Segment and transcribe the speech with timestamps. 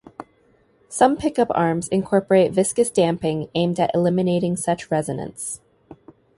[0.89, 5.61] Some pickup arms incorporate viscous damping aimed at eliminating such resonance.